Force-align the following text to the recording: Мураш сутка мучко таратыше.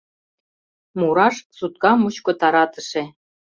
Мураш 0.99 1.35
сутка 1.57 1.91
мучко 2.01 2.31
таратыше. 2.39 3.03